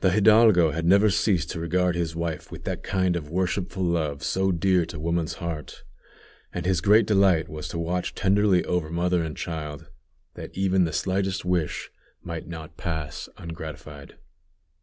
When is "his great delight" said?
6.64-7.46